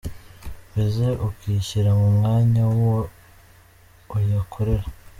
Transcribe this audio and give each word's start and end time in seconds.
mbese 0.71 1.05
ukishyira 1.27 1.89
mu 1.99 2.07
mwanya 2.17 2.63
wuwo 2.73 2.99
uyakorera. 4.15 4.85